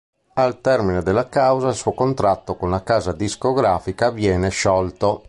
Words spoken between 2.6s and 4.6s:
la casa discografica viene